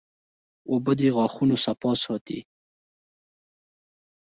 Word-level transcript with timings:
اوبه 0.69 0.91
د 0.99 1.01
غاښونو 1.15 1.55
صفا 1.65 1.91
ساتي 2.03 2.39